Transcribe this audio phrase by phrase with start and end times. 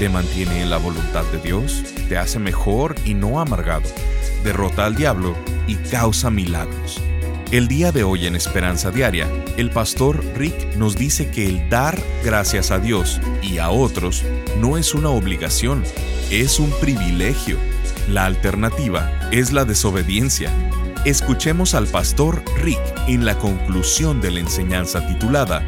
[0.00, 3.86] Te mantiene en la voluntad de Dios, te hace mejor y no amargado,
[4.42, 5.36] derrota al diablo
[5.66, 7.02] y causa milagros.
[7.50, 9.28] El día de hoy en Esperanza Diaria,
[9.58, 14.24] el pastor Rick nos dice que el dar gracias a Dios y a otros
[14.58, 15.84] no es una obligación,
[16.30, 17.58] es un privilegio.
[18.08, 20.50] La alternativa es la desobediencia.
[21.04, 25.62] Escuchemos al pastor Rick en la conclusión de la enseñanza titulada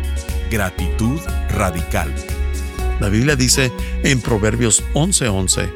[0.51, 2.15] Gratitud Radical.
[3.03, 3.73] La Biblia dice
[4.05, 5.75] en Proverbios 11:11,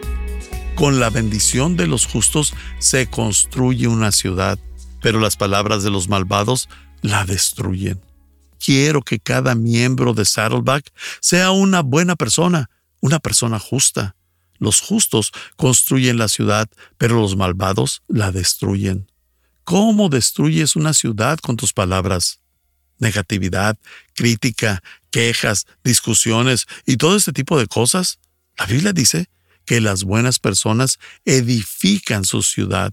[0.77, 4.61] Con la bendición de los justos se construye una ciudad,
[5.03, 6.69] pero las palabras de los malvados
[7.03, 8.01] la destruyen.
[8.65, 14.15] Quiero que cada miembro de Saddleback sea una buena persona, una persona justa.
[14.59, 19.11] Los justos construyen la ciudad, pero los malvados la destruyen.
[19.65, 22.39] ¿Cómo destruyes una ciudad con tus palabras?
[23.01, 23.77] Negatividad,
[24.15, 24.81] crítica,
[25.17, 28.19] quejas, discusiones y todo este tipo de cosas.
[28.59, 29.31] La Biblia dice
[29.65, 32.93] que las buenas personas edifican su ciudad.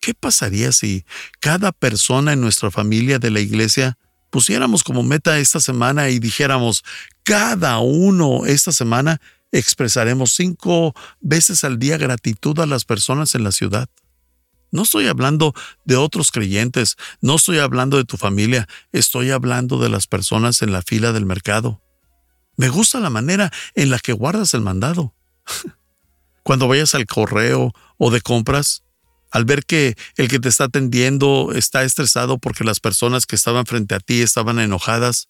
[0.00, 1.04] ¿Qué pasaría si
[1.40, 3.98] cada persona en nuestra familia de la iglesia
[4.30, 6.84] pusiéramos como meta esta semana y dijéramos,
[7.24, 13.50] cada uno esta semana expresaremos cinco veces al día gratitud a las personas en la
[13.50, 13.88] ciudad?
[14.70, 19.88] No estoy hablando de otros creyentes, no estoy hablando de tu familia, estoy hablando de
[19.88, 21.82] las personas en la fila del mercado.
[22.56, 25.14] Me gusta la manera en la que guardas el mandado.
[26.42, 28.82] Cuando vayas al correo o de compras,
[29.30, 33.66] al ver que el que te está atendiendo está estresado porque las personas que estaban
[33.66, 35.28] frente a ti estaban enojadas,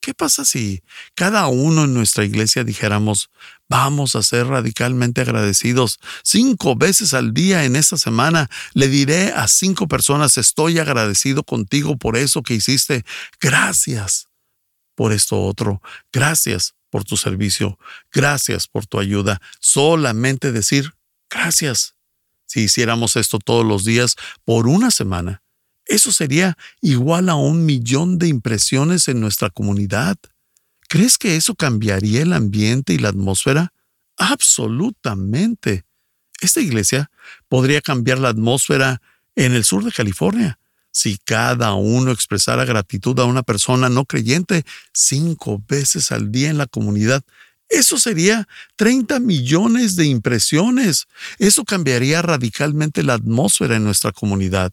[0.00, 0.82] ¿qué pasa si
[1.14, 3.30] cada uno en nuestra iglesia dijéramos,
[3.70, 6.00] Vamos a ser radicalmente agradecidos.
[6.24, 11.96] Cinco veces al día en esta semana le diré a cinco personas, estoy agradecido contigo
[11.96, 13.04] por eso que hiciste.
[13.40, 14.26] Gracias
[14.96, 15.80] por esto otro.
[16.12, 17.78] Gracias por tu servicio.
[18.12, 19.40] Gracias por tu ayuda.
[19.60, 20.94] Solamente decir
[21.30, 21.94] gracias.
[22.46, 25.44] Si hiciéramos esto todos los días por una semana,
[25.90, 30.16] eso sería igual a un millón de impresiones en nuestra comunidad.
[30.88, 33.72] ¿Crees que eso cambiaría el ambiente y la atmósfera?
[34.16, 35.84] Absolutamente.
[36.40, 37.10] Esta iglesia
[37.48, 39.02] podría cambiar la atmósfera
[39.34, 40.60] en el sur de California
[40.92, 46.58] si cada uno expresara gratitud a una persona no creyente cinco veces al día en
[46.58, 47.24] la comunidad.
[47.68, 48.46] Eso sería
[48.76, 51.06] 30 millones de impresiones.
[51.38, 54.72] Eso cambiaría radicalmente la atmósfera en nuestra comunidad.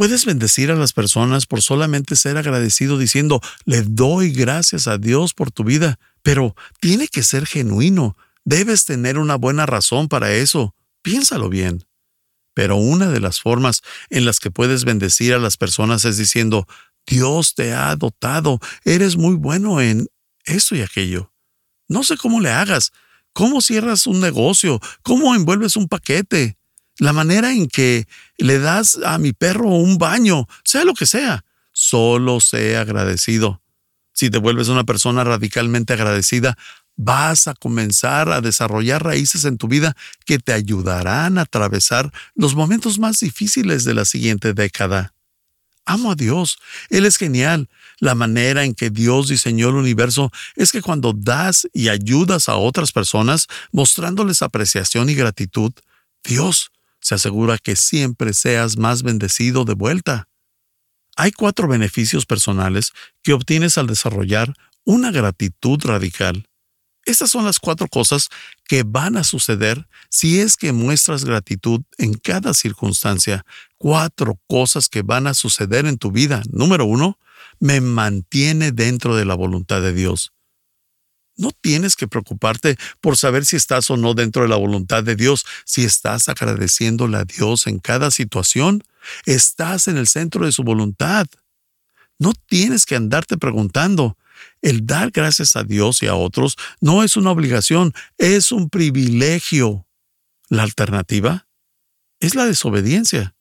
[0.00, 5.34] Puedes bendecir a las personas por solamente ser agradecido diciendo, le doy gracias a Dios
[5.34, 8.16] por tu vida, pero tiene que ser genuino.
[8.42, 10.74] Debes tener una buena razón para eso.
[11.02, 11.84] Piénsalo bien.
[12.54, 16.66] Pero una de las formas en las que puedes bendecir a las personas es diciendo,
[17.06, 20.08] Dios te ha dotado, eres muy bueno en
[20.44, 21.30] eso y aquello.
[21.88, 22.92] No sé cómo le hagas,
[23.34, 26.56] cómo cierras un negocio, cómo envuelves un paquete,
[27.00, 28.06] la manera en que
[28.36, 33.62] le das a mi perro un baño, sea lo que sea, solo sea agradecido.
[34.12, 36.58] Si te vuelves una persona radicalmente agradecida,
[36.96, 39.96] vas a comenzar a desarrollar raíces en tu vida
[40.26, 45.14] que te ayudarán a atravesar los momentos más difíciles de la siguiente década.
[45.86, 46.58] Amo a Dios,
[46.90, 47.70] Él es genial.
[47.98, 52.56] La manera en que Dios diseñó el universo es que cuando das y ayudas a
[52.56, 55.72] otras personas, mostrándoles apreciación y gratitud,
[56.22, 60.28] Dios se asegura que siempre seas más bendecido de vuelta.
[61.16, 66.46] Hay cuatro beneficios personales que obtienes al desarrollar una gratitud radical.
[67.04, 68.28] Estas son las cuatro cosas
[68.68, 73.44] que van a suceder si es que muestras gratitud en cada circunstancia.
[73.78, 76.42] Cuatro cosas que van a suceder en tu vida.
[76.50, 77.18] Número uno,
[77.58, 80.32] me mantiene dentro de la voluntad de Dios.
[81.40, 85.16] No tienes que preocuparte por saber si estás o no dentro de la voluntad de
[85.16, 85.46] Dios.
[85.64, 88.84] Si estás agradeciéndole a Dios en cada situación,
[89.24, 91.26] estás en el centro de su voluntad.
[92.18, 94.18] No tienes que andarte preguntando.
[94.60, 99.86] El dar gracias a Dios y a otros no es una obligación, es un privilegio.
[100.50, 101.48] La alternativa
[102.18, 103.34] es la desobediencia.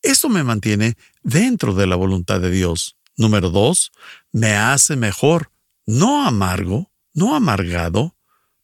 [0.00, 2.96] Esto me mantiene dentro de la voluntad de Dios.
[3.18, 3.92] Número dos,
[4.32, 5.52] me hace mejor,
[5.84, 8.14] no amargo, no amargado,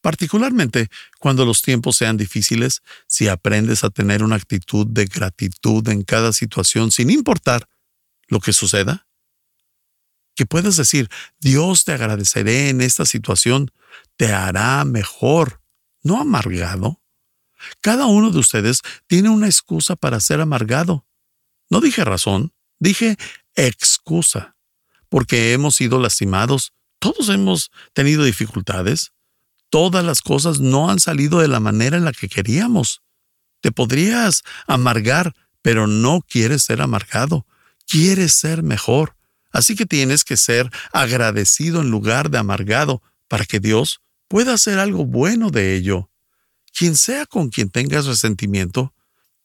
[0.03, 0.89] particularmente
[1.19, 6.33] cuando los tiempos sean difíciles, si aprendes a tener una actitud de gratitud en cada
[6.33, 7.69] situación sin importar
[8.29, 9.09] lo que suceda,
[10.35, 11.09] que puedas decir,
[11.41, 13.71] Dios te agradeceré en esta situación,
[14.17, 15.63] te hará mejor,
[16.03, 17.01] no amargado.
[17.81, 21.07] Cada uno de ustedes tiene una excusa para ser amargado.
[21.71, 23.17] No dije razón, dije
[23.55, 24.57] excusa,
[25.09, 26.73] porque hemos sido lastimados,
[27.03, 29.11] todos hemos tenido dificultades,
[29.71, 33.03] todas las cosas no han salido de la manera en la que queríamos.
[33.61, 37.45] Te podrías amargar, pero no quieres ser amargado,
[37.89, 39.17] quieres ser mejor.
[39.51, 44.79] Así que tienes que ser agradecido en lugar de amargado para que Dios pueda hacer
[44.79, 46.09] algo bueno de ello.
[46.73, 48.95] Quien sea con quien tengas resentimiento,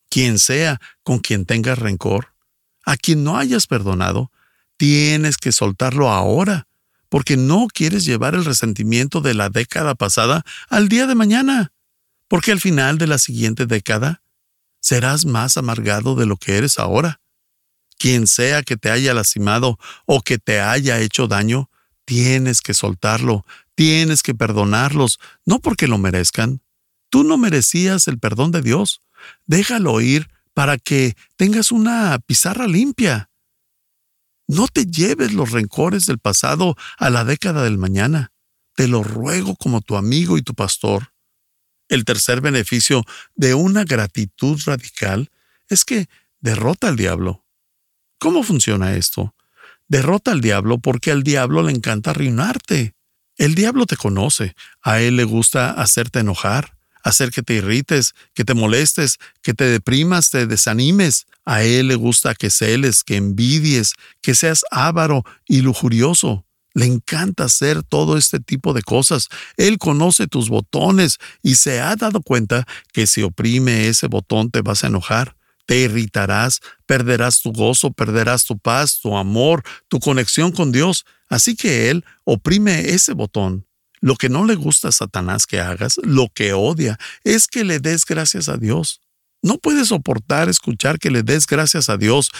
[0.10, 2.36] quien sea con quien tengas rencor,
[2.86, 4.32] a quien no hayas perdonado,
[4.78, 6.68] tienes que soltarlo ahora,
[7.10, 11.72] porque no quieres llevar el resentimiento de la década pasada al día de mañana,
[12.28, 14.22] porque al final de la siguiente década
[14.80, 17.20] serás más amargado de lo que eres ahora.
[17.98, 21.70] Quien sea que te haya lastimado o que te haya hecho daño,
[22.06, 23.46] tienes que soltarlo,
[23.76, 26.62] tienes que perdonarlos, no porque lo merezcan.
[27.10, 29.02] Tú no merecías el perdón de Dios.
[29.46, 33.30] Déjalo ir para que tengas una pizarra limpia.
[34.48, 38.32] No te lleves los rencores del pasado a la década del mañana.
[38.76, 41.14] Te lo ruego como tu amigo y tu pastor.
[41.90, 43.04] El tercer beneficio
[43.36, 45.30] de una gratitud radical
[45.68, 46.08] es que
[46.40, 47.46] derrota al diablo.
[48.20, 49.36] ¿Cómo funciona esto?
[49.88, 52.96] Derrota al diablo porque al diablo le encanta arruinarte.
[53.36, 56.77] El diablo te conoce, a él le gusta hacerte enojar
[57.08, 61.26] hacer que te irrites, que te molestes, que te deprimas, te desanimes.
[61.46, 66.46] A Él le gusta que celes, que envidies, que seas avaro y lujurioso.
[66.74, 69.30] Le encanta hacer todo este tipo de cosas.
[69.56, 74.62] Él conoce tus botones y se ha dado cuenta que si oprime ese botón te
[74.62, 80.52] vas a enojar, te irritarás, perderás tu gozo, perderás tu paz, tu amor, tu conexión
[80.52, 81.06] con Dios.
[81.30, 83.67] Así que Él oprime ese botón
[84.00, 87.80] lo que no le gusta a Satanás que hagas, lo que odia, es que le
[87.80, 89.02] des gracias a Dios.
[89.42, 92.32] No puedes soportar escuchar que le des gracias a Dios.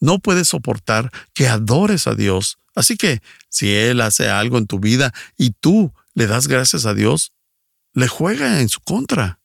[0.00, 2.58] No puedes soportar que adores a Dios.
[2.74, 6.94] Así que si Él hace algo en tu vida y tú le das gracias a
[6.94, 7.32] Dios,
[7.92, 9.40] le juega en su contra.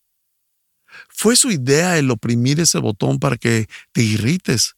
[1.10, 4.76] Fue su idea el oprimir ese botón para que te irrites.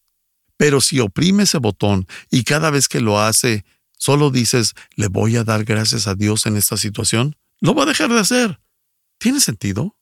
[0.57, 3.65] Pero si oprime ese botón y cada vez que lo hace
[4.01, 7.85] solo dices, le voy a dar gracias a Dios en esta situación, lo va a
[7.85, 8.59] dejar de hacer.
[9.19, 9.95] ¿Tiene sentido?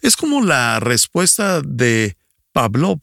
[0.00, 2.16] Es como la respuesta de
[2.52, 3.00] Pavlov.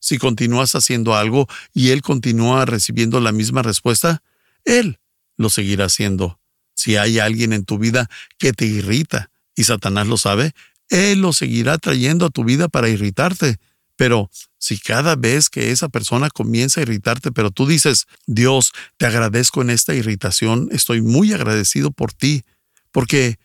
[0.00, 4.24] Si continúas haciendo algo y él continúa recibiendo la misma respuesta,
[4.64, 4.98] él
[5.36, 6.40] lo seguirá haciendo.
[6.74, 10.52] Si hay alguien en tu vida que te irrita y Satanás lo sabe,
[10.88, 13.58] él lo seguirá trayendo a tu vida para irritarte.
[13.96, 19.06] Pero si cada vez que esa persona comienza a irritarte, pero tú dices, Dios, te
[19.06, 22.44] agradezco en esta irritación, estoy muy agradecido por ti,
[22.92, 23.38] porque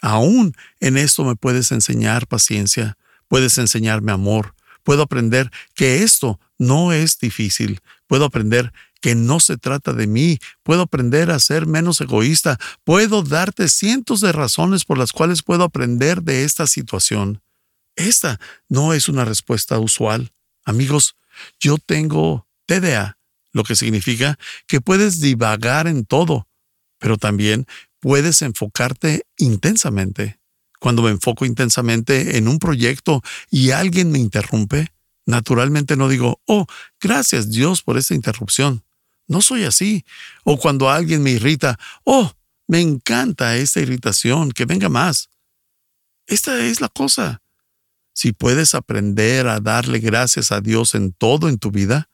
[0.00, 2.96] aún en esto me puedes enseñar paciencia,
[3.28, 9.56] puedes enseñarme amor, puedo aprender que esto no es difícil, puedo aprender que no se
[9.56, 14.98] trata de mí, puedo aprender a ser menos egoísta, puedo darte cientos de razones por
[14.98, 17.40] las cuales puedo aprender de esta situación.
[17.96, 18.38] Esta
[18.68, 20.32] no es una respuesta usual.
[20.64, 21.16] Amigos,
[21.58, 23.18] yo tengo TDA,
[23.52, 26.46] lo que significa que puedes divagar en todo,
[26.98, 27.66] pero también
[28.00, 30.38] puedes enfocarte intensamente.
[30.78, 34.92] Cuando me enfoco intensamente en un proyecto y alguien me interrumpe,
[35.24, 36.66] naturalmente no digo, oh,
[37.00, 38.84] gracias Dios por esta interrupción.
[39.26, 40.04] No soy así.
[40.44, 42.32] O cuando alguien me irrita, oh,
[42.68, 45.30] me encanta esta irritación, que venga más.
[46.26, 47.42] Esta es la cosa.
[48.16, 52.08] Si puedes aprender a darle gracias a Dios en todo en tu vida,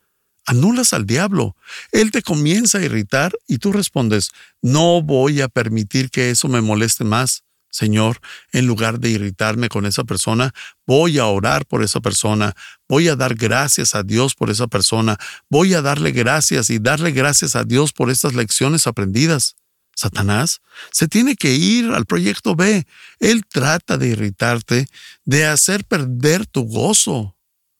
[0.46, 1.54] anulas al diablo.
[1.92, 6.60] Él te comienza a irritar y tú respondes, no voy a permitir que eso me
[6.60, 7.44] moleste más.
[7.70, 8.18] Señor,
[8.50, 10.52] en lugar de irritarme con esa persona,
[10.88, 12.52] voy a orar por esa persona,
[12.88, 15.16] voy a dar gracias a Dios por esa persona,
[15.48, 19.54] voy a darle gracias y darle gracias a Dios por estas lecciones aprendidas.
[20.02, 22.86] Satanás se tiene que ir al proyecto B.
[23.20, 24.86] Él trata de irritarte,
[25.24, 27.36] de hacer perder tu gozo.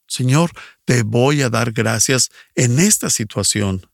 [0.07, 0.53] Señor,
[0.85, 3.89] te voy a dar gracias en esta situación.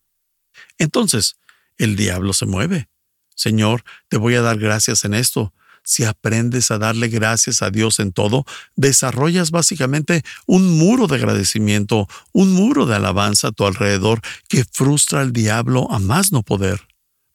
[0.77, 1.37] Entonces,
[1.79, 2.89] el diablo se mueve.
[3.35, 5.55] Señor, te voy a dar gracias en esto.
[5.83, 8.45] Si aprendes a darle gracias a Dios en todo,
[8.77, 15.23] desarrollas básicamente un muro de agradecimiento, un muro de alabanza a tu alrededor que frustra
[15.23, 16.89] al diablo a más no poder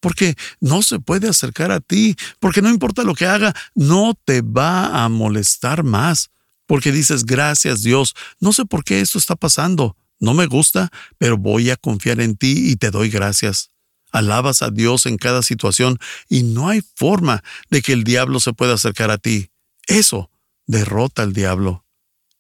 [0.04, 4.42] porque no se puede acercar a ti, porque no importa lo que haga, no te
[4.42, 6.30] va a molestar más,
[6.68, 11.38] porque dices, gracias Dios, no sé por qué esto está pasando, no me gusta, pero
[11.38, 13.70] voy a confiar en ti y te doy gracias.
[14.12, 18.52] Alabas a Dios en cada situación y no hay forma de que el diablo se
[18.52, 19.52] pueda acercar a ti.
[19.88, 20.30] Eso
[20.68, 21.86] derrota al diablo.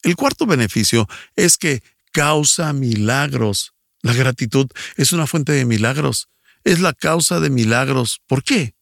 [0.01, 3.74] El cuarto beneficio es que causa milagros.
[4.01, 4.67] La gratitud
[4.98, 6.27] es una fuente de milagros
[6.63, 8.22] es la causa de milagros.
[8.27, 8.75] ¿Por qué?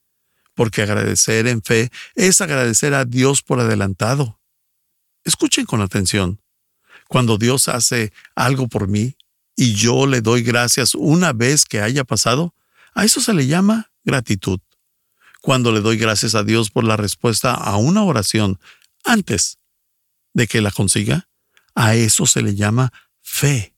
[0.54, 4.40] Porque agradecer en fe es agradecer a Dios por adelantado.
[5.24, 6.42] Escuchen con atención.
[7.08, 9.16] Cuando Dios hace algo por mí
[9.56, 12.56] y yo le doy gracias una vez que haya pasado,
[12.94, 14.60] a eso se le llama gratitud.
[15.42, 18.60] Cuando le doy gracias a Dios por la respuesta a una oración
[19.04, 19.58] antes
[20.34, 21.28] de que la consiga,
[21.76, 23.74] a eso se le llama fe.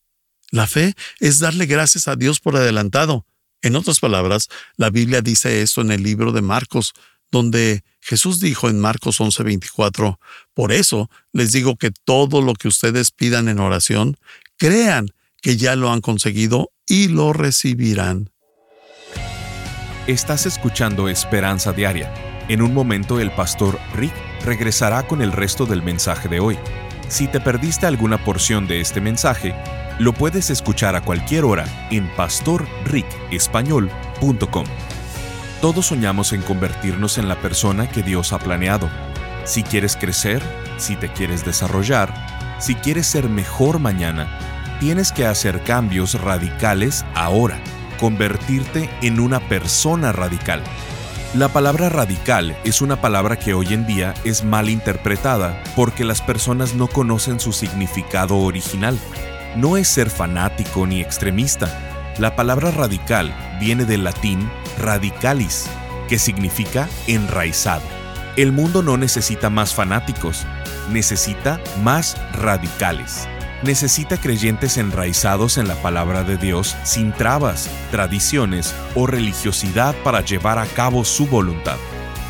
[0.51, 3.25] La fe es darle gracias a Dios por adelantado.
[3.63, 6.93] En otras palabras, la Biblia dice esto en el libro de Marcos,
[7.31, 10.19] donde Jesús dijo en Marcos 11:24,
[10.53, 14.17] Por eso les digo que todo lo que ustedes pidan en oración,
[14.57, 15.07] crean
[15.41, 18.29] que ya lo han conseguido y lo recibirán.
[20.07, 22.13] Estás escuchando Esperanza Diaria.
[22.49, 26.57] En un momento el pastor Rick regresará con el resto del mensaje de hoy.
[27.07, 29.55] Si te perdiste alguna porción de este mensaje,
[29.99, 34.65] lo puedes escuchar a cualquier hora en pastorricespañol.com.
[35.61, 38.89] Todos soñamos en convertirnos en la persona que Dios ha planeado.
[39.45, 40.41] Si quieres crecer,
[40.77, 42.11] si te quieres desarrollar,
[42.59, 44.27] si quieres ser mejor mañana,
[44.79, 47.59] tienes que hacer cambios radicales ahora,
[47.99, 50.63] convertirte en una persona radical.
[51.33, 56.21] La palabra radical es una palabra que hoy en día es mal interpretada porque las
[56.21, 58.99] personas no conocen su significado original
[59.55, 62.13] no es ser fanático ni extremista.
[62.17, 65.67] La palabra radical viene del latín radicalis,
[66.07, 67.83] que significa enraizado.
[68.35, 70.45] El mundo no necesita más fanáticos,
[70.91, 73.27] necesita más radicales.
[73.61, 80.59] Necesita creyentes enraizados en la palabra de Dios sin trabas, tradiciones o religiosidad para llevar
[80.59, 81.77] a cabo su voluntad.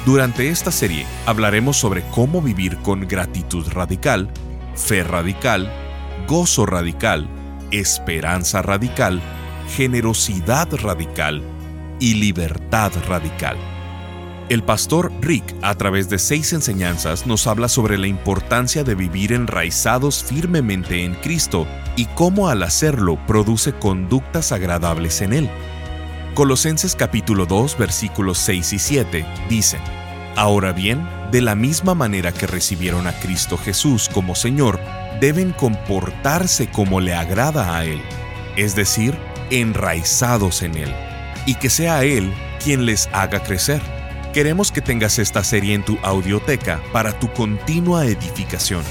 [0.05, 4.29] Durante esta serie hablaremos sobre cómo vivir con gratitud radical,
[4.75, 5.71] fe radical,
[6.27, 7.27] gozo radical,
[7.71, 9.21] esperanza radical,
[9.75, 11.41] generosidad radical
[11.99, 13.57] y libertad radical.
[14.49, 19.31] El pastor Rick, a través de seis enseñanzas, nos habla sobre la importancia de vivir
[19.31, 21.65] enraizados firmemente en Cristo
[21.95, 25.49] y cómo al hacerlo produce conductas agradables en Él.
[26.35, 29.81] Colosenses capítulo 2 versículos 6 y 7 dicen,
[30.35, 34.79] Ahora bien, de la misma manera que recibieron a Cristo Jesús como Señor,
[35.19, 37.99] deben comportarse como le agrada a Él,
[38.55, 39.17] es decir,
[39.49, 40.93] enraizados en Él,
[41.47, 42.31] y que sea Él
[42.63, 43.81] quien les haga crecer.
[44.31, 48.83] Queremos que tengas esta serie en tu audioteca para tu continua edificación.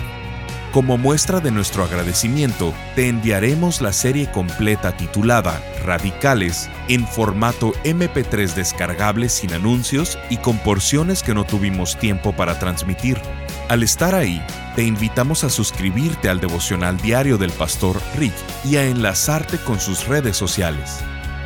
[0.76, 8.52] Como muestra de nuestro agradecimiento, te enviaremos la serie completa titulada Radicales en formato MP3
[8.52, 13.18] descargable sin anuncios y con porciones que no tuvimos tiempo para transmitir.
[13.70, 18.84] Al estar ahí, te invitamos a suscribirte al devocional diario del pastor Rick y a
[18.84, 20.98] enlazarte con sus redes sociales.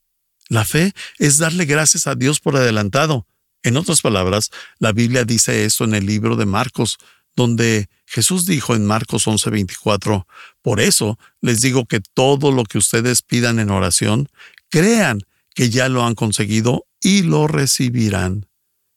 [0.48, 3.26] La fe es darle gracias a Dios por adelantado.
[3.62, 6.98] En otras palabras, la Biblia dice esto en el libro de Marcos,
[7.34, 10.26] donde Jesús dijo en Marcos 11:24,
[10.60, 14.28] Por eso les digo que todo lo que ustedes pidan en oración,
[14.68, 15.20] crean
[15.54, 18.46] que ya lo han conseguido y lo recibirán.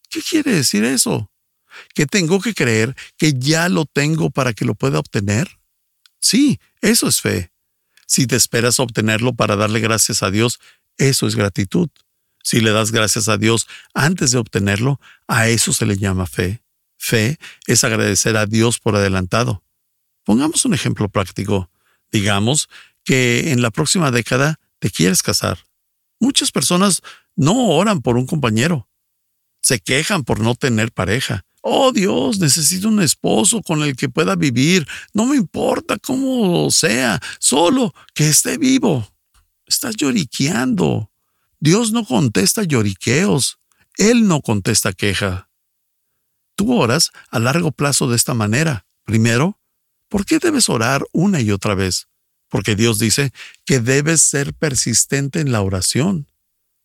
[0.10, 1.32] ¿Qué quiere decir eso?
[1.94, 5.60] ¿Que tengo que creer que ya lo tengo para que lo pueda obtener?
[6.20, 7.52] Sí, eso es fe.
[8.08, 10.60] Si te esperas obtenerlo para darle gracias a Dios,
[10.98, 11.90] eso es gratitud.
[12.42, 16.64] Si le das gracias a Dios antes de obtenerlo, a eso se le llama fe.
[16.98, 17.38] Fe
[17.68, 19.64] es agradecer a Dios por adelantado.
[20.24, 21.70] Pongamos un ejemplo práctico.
[22.12, 22.70] Digamos
[23.04, 25.60] que en la próxima década te quieres casar.
[26.20, 27.02] Muchas personas
[27.36, 28.90] no oran por un compañero.
[29.62, 31.46] Se quejan por no tener pareja.
[31.70, 34.88] Oh Dios, necesito un esposo con el que pueda vivir.
[35.14, 39.06] No me importa cómo sea, solo que esté vivo.
[39.66, 41.12] Estás lloriqueando.
[41.60, 43.60] Dios no contesta lloriqueos.
[43.98, 45.50] Él no contesta queja.
[46.56, 48.86] Tú oras a largo plazo de esta manera.
[49.04, 49.60] Primero,
[50.08, 52.08] ¿por qué debes orar una y otra vez?
[52.48, 53.34] Porque Dios dice
[53.66, 56.28] que debes ser persistente en la oración.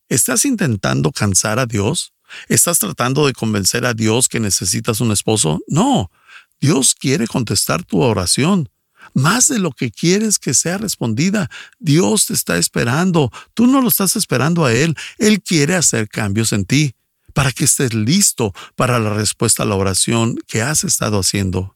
[0.09, 2.11] ¿Estás intentando cansar a Dios?
[2.47, 5.61] ¿Estás tratando de convencer a Dios que necesitas un esposo?
[5.67, 6.11] No,
[6.59, 8.69] Dios quiere contestar tu oración.
[9.13, 11.49] Más de lo que quieres que sea respondida,
[11.79, 13.31] Dios te está esperando.
[13.53, 14.95] Tú no lo estás esperando a Él.
[15.17, 16.95] Él quiere hacer cambios en ti
[17.33, 21.75] para que estés listo para la respuesta a la oración que has estado haciendo.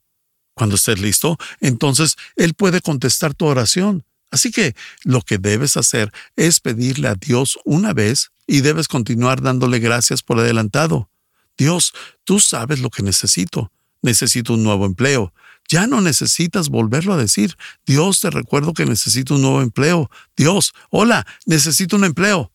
[0.54, 4.06] Cuando estés listo, entonces Él puede contestar tu oración.
[4.32, 9.42] Así que lo que debes hacer es pedirle a Dios una vez y debes continuar
[9.42, 11.10] dándole gracias por adelantado.
[11.58, 11.94] Dios,
[12.24, 13.72] tú sabes lo que necesito.
[14.02, 15.34] Necesito un nuevo empleo.
[15.68, 17.58] Ya no necesitas volverlo a decir.
[17.86, 20.10] Dios, te recuerdo que necesito un nuevo empleo.
[20.36, 22.52] Dios, hola, necesito un empleo.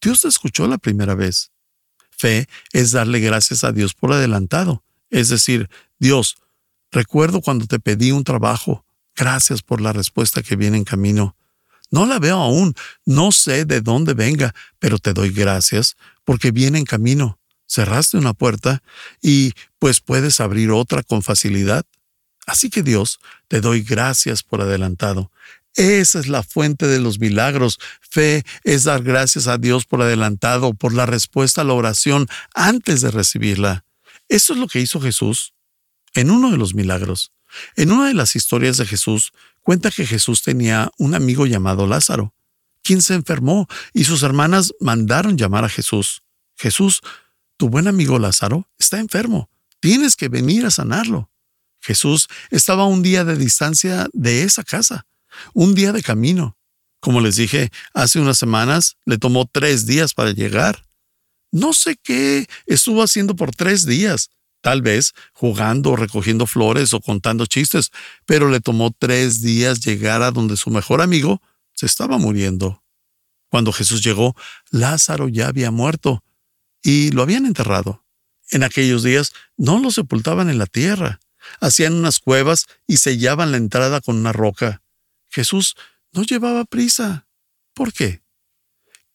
[0.00, 1.50] Dios te escuchó la primera vez.
[2.10, 4.82] Fe es darle gracias a Dios por adelantado.
[5.10, 5.68] Es decir,
[5.98, 6.38] Dios,
[6.90, 8.85] recuerdo cuando te pedí un trabajo.
[9.16, 11.36] Gracias por la respuesta que viene en camino.
[11.90, 16.78] No la veo aún, no sé de dónde venga, pero te doy gracias porque viene
[16.78, 17.38] en camino.
[17.66, 18.82] Cerraste una puerta
[19.22, 21.84] y pues puedes abrir otra con facilidad.
[22.46, 23.18] Así que Dios,
[23.48, 25.32] te doy gracias por adelantado.
[25.74, 27.78] Esa es la fuente de los milagros.
[28.00, 33.00] Fe es dar gracias a Dios por adelantado, por la respuesta a la oración antes
[33.00, 33.84] de recibirla.
[34.28, 35.54] Eso es lo que hizo Jesús
[36.14, 37.32] en uno de los milagros.
[37.76, 39.32] En una de las historias de Jesús
[39.62, 42.34] cuenta que Jesús tenía un amigo llamado Lázaro,
[42.82, 46.22] quien se enfermó y sus hermanas mandaron llamar a Jesús.
[46.56, 47.00] Jesús,
[47.56, 49.50] tu buen amigo Lázaro está enfermo.
[49.80, 51.30] Tienes que venir a sanarlo.
[51.80, 55.06] Jesús estaba un día de distancia de esa casa,
[55.52, 56.56] un día de camino.
[57.00, 60.86] Como les dije, hace unas semanas le tomó tres días para llegar.
[61.52, 64.30] No sé qué estuvo haciendo por tres días,
[64.66, 67.92] tal vez jugando recogiendo flores o contando chistes,
[68.24, 71.40] pero le tomó tres días llegar a donde su mejor amigo
[71.72, 72.82] se estaba muriendo.
[73.48, 74.34] Cuando Jesús llegó,
[74.72, 76.24] Lázaro ya había muerto
[76.82, 78.04] y lo habían enterrado.
[78.50, 81.20] En aquellos días no lo sepultaban en la tierra,
[81.60, 84.82] hacían unas cuevas y sellaban la entrada con una roca.
[85.30, 85.76] Jesús
[86.10, 87.28] no llevaba prisa.
[87.72, 88.20] ¿Por qué?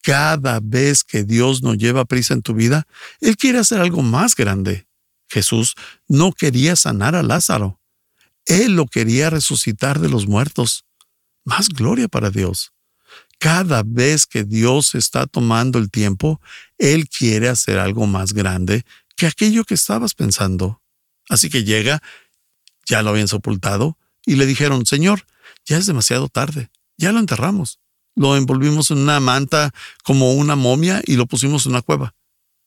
[0.00, 2.86] Cada vez que Dios no lleva prisa en tu vida,
[3.20, 4.86] Él quiere hacer algo más grande.
[5.32, 5.74] Jesús
[6.08, 7.80] no quería sanar a Lázaro.
[8.44, 10.84] Él lo quería resucitar de los muertos.
[11.44, 12.72] Más gloria para Dios.
[13.38, 16.40] Cada vez que Dios está tomando el tiempo,
[16.78, 18.84] Él quiere hacer algo más grande
[19.16, 20.82] que aquello que estabas pensando.
[21.28, 22.02] Así que llega
[22.86, 25.26] ya lo habían sepultado y le dijeron, Señor,
[25.64, 27.78] ya es demasiado tarde, ya lo enterramos.
[28.14, 29.72] Lo envolvimos en una manta
[30.04, 32.14] como una momia y lo pusimos en una cueva.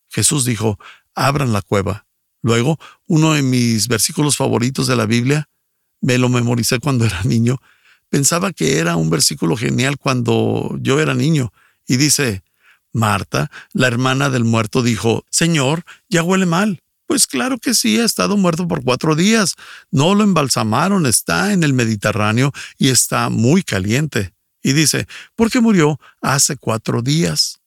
[0.09, 0.79] Jesús dijo,
[1.13, 2.04] abran la cueva.
[2.45, 2.77] Luego,
[3.07, 5.49] uno de mis versículos favoritos de la Biblia,
[5.99, 7.59] me lo memoricé cuando era niño,
[8.07, 11.51] pensaba que era un versículo genial cuando yo era niño,
[11.87, 12.43] y dice,
[12.93, 16.83] Marta, la hermana del muerto, dijo, Señor, ya huele mal.
[17.07, 19.55] Pues claro que sí, ha estado muerto por cuatro días.
[19.89, 24.35] No lo embalsamaron, está en el Mediterráneo y está muy caliente.
[24.61, 27.59] Y dice, ¿por qué murió hace cuatro días?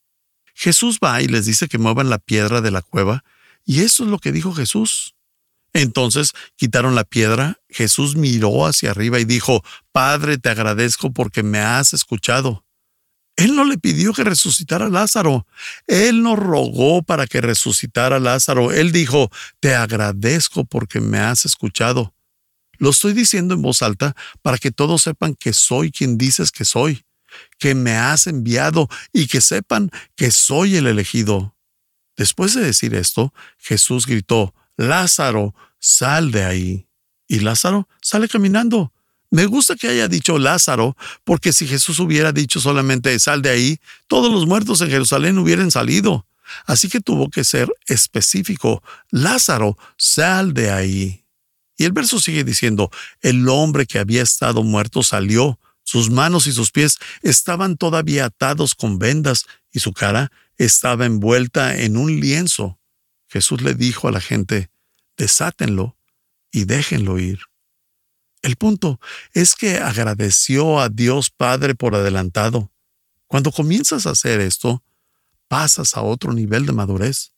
[0.55, 3.25] Jesús va y les dice que muevan la piedra de la cueva,
[3.68, 5.14] y eso es lo que dijo Jesús.
[5.74, 11.59] Entonces quitaron la piedra, Jesús miró hacia arriba y dijo, Padre, te agradezco porque me
[11.59, 12.64] has escuchado.
[13.37, 15.46] Él no le pidió que resucitara a Lázaro.
[15.87, 18.72] Él no rogó para que resucitara a Lázaro.
[18.72, 22.14] Él dijo, te agradezco porque me has escuchado.
[22.78, 26.64] Lo estoy diciendo en voz alta para que todos sepan que soy quien dices que
[26.64, 27.04] soy,
[27.59, 31.58] que me has enviado y que sepan que soy el elegido.
[32.18, 36.88] Después de decir esto, Jesús gritó, Lázaro, sal de ahí.
[37.28, 38.92] Y Lázaro sale caminando.
[39.31, 43.81] Me gusta que haya dicho Lázaro, porque si Jesús hubiera dicho solamente sal de ahí,
[44.09, 46.26] todos los muertos en Jerusalén hubieran salido.
[46.66, 48.83] Así que tuvo que ser específico.
[49.11, 51.24] Lázaro, sal de ahí.
[51.76, 56.52] Y el verso sigue diciendo, el hombre que había estado muerto salió, sus manos y
[56.52, 62.79] sus pies estaban todavía atados con vendas y su cara estaba envuelta en un lienzo.
[63.29, 64.71] Jesús le dijo a la gente,
[65.16, 65.97] desátenlo
[66.51, 67.40] y déjenlo ir.
[68.42, 69.01] El punto
[69.33, 72.73] es que agradeció a Dios Padre por adelantado.
[73.27, 74.83] Cuando comienzas a hacer esto,
[75.49, 77.33] pasas a otro nivel de madurez.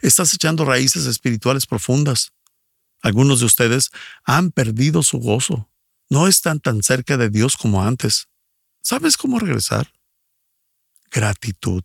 [0.00, 2.32] Estás echando raíces espirituales profundas.
[3.02, 3.90] Algunos de ustedes
[4.24, 5.70] han perdido su gozo.
[6.08, 8.28] No están tan cerca de Dios como antes.
[8.80, 9.92] ¿Sabes cómo regresar?
[11.10, 11.84] Gratitud.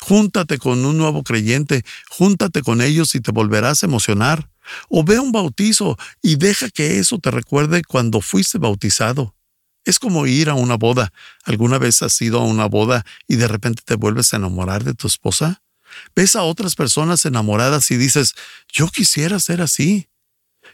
[0.00, 4.50] Júntate con un nuevo creyente, júntate con ellos y te volverás a emocionar.
[4.88, 9.34] O ve un bautizo y deja que eso te recuerde cuando fuiste bautizado.
[9.84, 11.12] Es como ir a una boda.
[11.44, 14.94] ¿Alguna vez has ido a una boda y de repente te vuelves a enamorar de
[14.94, 15.62] tu esposa?
[16.14, 18.34] Ves a otras personas enamoradas y dices,
[18.72, 20.08] yo quisiera ser así.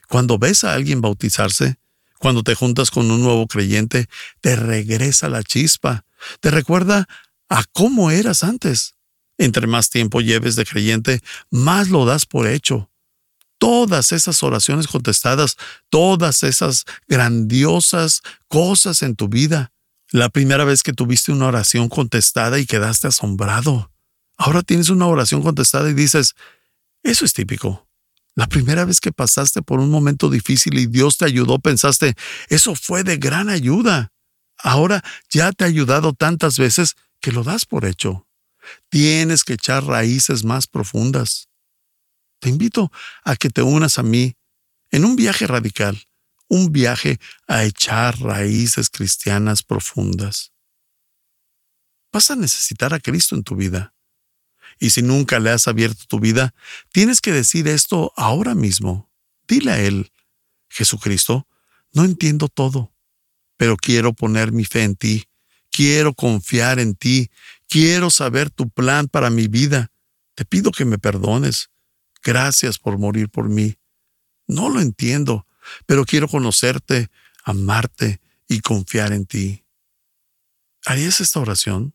[0.08, 1.76] Cuando ves a alguien bautizarse,
[2.18, 4.08] cuando te juntas con un nuevo creyente,
[4.40, 6.04] te regresa la chispa,
[6.40, 7.08] te recuerda
[7.48, 8.94] a cómo eras antes.
[9.42, 12.88] Entre más tiempo lleves de creyente, más lo das por hecho
[13.62, 15.56] todas esas oraciones contestadas,
[15.88, 19.70] todas esas grandiosas cosas en tu vida.
[20.10, 23.92] La primera vez que tuviste una oración contestada y quedaste asombrado.
[24.36, 26.34] Ahora tienes una oración contestada y dices,
[27.04, 27.86] eso es típico.
[28.34, 32.16] La primera vez que pasaste por un momento difícil y Dios te ayudó, pensaste,
[32.48, 34.10] eso fue de gran ayuda.
[34.58, 38.26] Ahora ya te ha ayudado tantas veces que lo das por hecho.
[38.88, 41.48] Tienes que echar raíces más profundas.
[42.40, 42.90] Te invito
[43.24, 44.36] a que te unas a mí
[44.90, 46.02] en un viaje radical,
[46.48, 50.52] un viaje a echar raíces cristianas profundas.
[52.12, 53.94] Vas a necesitar a Cristo en tu vida.
[54.78, 56.54] Y si nunca le has abierto tu vida,
[56.90, 59.10] tienes que decir esto ahora mismo.
[59.46, 60.12] Dile a Él,
[60.68, 61.46] Jesucristo,
[61.92, 62.92] no entiendo todo,
[63.56, 65.28] pero quiero poner mi fe en ti,
[65.72, 67.30] quiero confiar en ti,
[67.68, 69.90] quiero saber tu plan para mi vida.
[70.36, 71.72] Te pido que me perdones,
[72.22, 73.76] Gracias por morir por mí.
[74.46, 75.46] No lo entiendo,
[75.86, 77.08] pero quiero conocerte,
[77.44, 79.64] amarte y confiar en ti.
[80.84, 81.94] ¿Harías esta oración?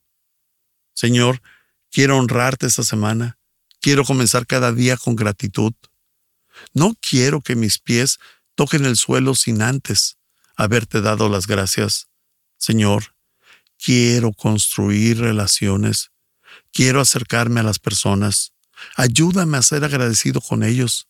[0.93, 1.41] Señor,
[1.91, 3.37] quiero honrarte esta semana.
[3.79, 5.73] Quiero comenzar cada día con gratitud.
[6.73, 8.19] No quiero que mis pies
[8.55, 10.17] toquen el suelo sin antes
[10.55, 12.09] haberte dado las gracias.
[12.57, 13.15] Señor,
[13.83, 16.11] quiero construir relaciones.
[16.71, 18.53] Quiero acercarme a las personas.
[18.95, 21.07] Ayúdame a ser agradecido con ellos,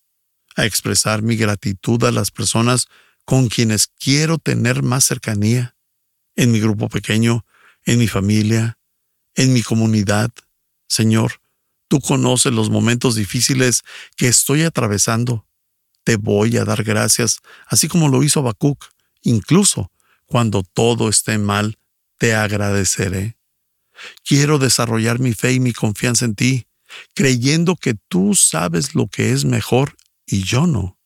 [0.56, 2.86] a expresar mi gratitud a las personas
[3.24, 5.76] con quienes quiero tener más cercanía,
[6.34, 7.44] en mi grupo pequeño,
[7.84, 8.78] en mi familia,
[9.34, 10.30] en mi comunidad.
[10.88, 11.40] Señor,
[11.88, 13.82] tú conoces los momentos difíciles
[14.16, 15.46] que estoy atravesando.
[16.04, 18.82] Te voy a dar gracias, así como lo hizo Habacuc.
[19.22, 19.90] Incluso
[20.26, 21.78] cuando todo esté mal,
[22.18, 23.36] te agradeceré.
[24.24, 26.68] Quiero desarrollar mi fe y mi confianza en ti
[27.14, 30.98] creyendo que tú sabes lo que es mejor y yo no.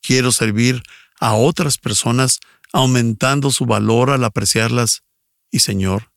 [0.00, 0.82] Quiero servir
[1.20, 2.40] a otras personas
[2.72, 5.02] aumentando su valor al apreciarlas.
[5.50, 6.10] Y Señor,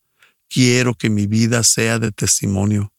[0.49, 2.93] quiero que mi vida sea de testimonio.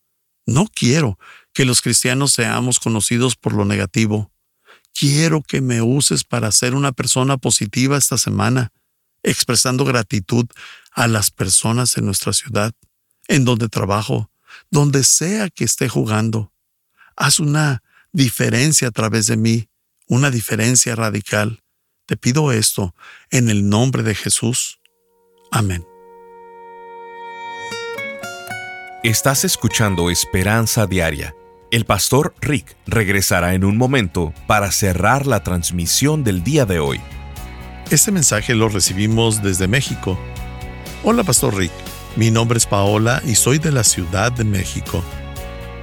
[0.47, 1.19] No quiero
[1.53, 4.31] que los cristianos seamos conocidos por lo negativo.
[4.95, 8.73] Quiero que me uses para ser una persona positiva esta semana,
[9.27, 10.47] expresando gratitud
[10.93, 12.73] a las personas en nuestra ciudad,
[13.29, 14.31] en donde trabajo,
[14.71, 16.53] donde sea que esté jugando.
[17.17, 19.69] Haz una diferencia a través de mí,
[20.07, 21.63] una diferencia radical.
[22.07, 22.95] Te pido esto
[23.31, 24.79] en el nombre de Jesús.
[25.51, 25.85] Amén.
[29.03, 31.35] Estás escuchando Esperanza Diaria.
[31.73, 37.01] El pastor Rick regresará en un momento para cerrar la transmisión del día de hoy.
[37.89, 40.19] Este mensaje lo recibimos desde México.
[41.05, 41.71] Hola, pastor Rick.
[42.17, 45.05] Mi nombre es Paola y soy de la Ciudad de México.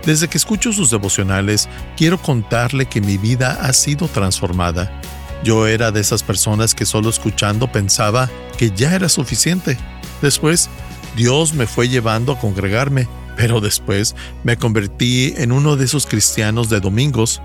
[0.06, 5.00] Desde que escucho sus devocionales, quiero contarle que mi vida ha sido transformada.
[5.46, 9.78] Yo era de esas personas que solo escuchando pensaba que ya era suficiente.
[10.22, 10.70] Después,
[11.16, 14.14] Dios me fue llevando a congregarme, pero después
[14.44, 17.42] me convertí en uno de esos cristianos de domingos.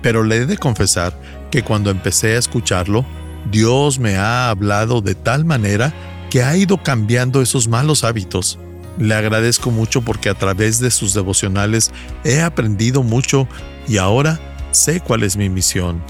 [0.00, 1.12] Pero le he de confesar
[1.50, 3.04] que cuando empecé a escucharlo,
[3.50, 5.92] Dios me ha hablado de tal manera
[6.30, 8.58] que ha ido cambiando esos malos hábitos.
[8.98, 11.92] Le agradezco mucho porque a través de sus devocionales
[12.24, 13.48] he aprendido mucho
[13.86, 14.40] y ahora
[14.72, 16.02] sé cuál es mi misión.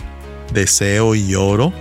[0.52, 1.72] Deseo y oro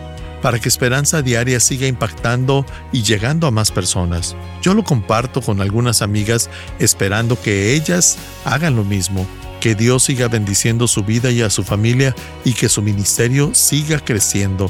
[0.42, 4.36] para que Esperanza Diaria siga impactando y llegando a más personas.
[4.62, 9.26] Yo lo comparto con algunas amigas esperando que ellas hagan lo mismo,
[9.62, 14.00] que Dios siga bendiciendo su vida y a su familia y que su ministerio siga
[14.00, 14.70] creciendo.